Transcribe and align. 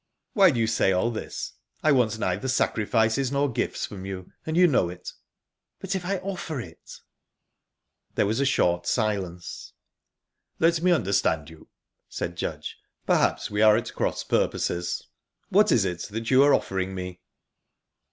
"Why 0.33 0.49
do 0.49 0.59
you 0.59 0.65
say 0.65 0.91
all 0.91 1.11
this? 1.11 1.53
I 1.83 1.91
want 1.91 2.17
neither 2.17 2.47
sacrifices 2.47 3.31
nor 3.31 3.51
gifts 3.53 3.85
from 3.85 4.03
you, 4.03 4.31
and 4.47 4.57
you 4.57 4.65
know 4.67 4.89
it." 4.89 5.11
"But 5.79 5.93
if 5.93 6.03
I 6.05 6.17
offer 6.17 6.59
it?" 6.59 6.93
There 8.15 8.25
was 8.25 8.39
a 8.39 8.45
short 8.45 8.87
silence. 8.87 9.73
"Let 10.57 10.81
me 10.81 10.89
understand 10.91 11.51
you," 11.51 11.69
said 12.09 12.35
Judge, 12.35 12.77
"for 13.05 13.13
perhaps 13.13 13.51
we 13.51 13.61
are 13.61 13.77
at 13.77 13.93
cross 13.93 14.23
purposes. 14.23 15.07
What 15.49 15.71
is 15.71 15.85
it 15.85 16.09
you 16.31 16.41
are 16.45 16.53
offering 16.55 16.95
me?" 16.95 17.19